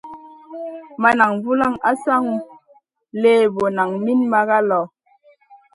[1.01, 2.35] Ma nan vulaŋ asaŋu
[3.21, 4.81] lébo naŋ min mara lo.